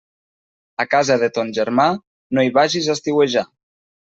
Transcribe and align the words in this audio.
A 0.83 0.85
casa 0.93 1.17
de 1.25 1.29
ton 1.35 1.53
germà, 1.57 1.87
no 2.39 2.47
hi 2.47 2.53
vagis 2.59 2.91
a 2.91 2.99
estiuejar. 2.99 3.47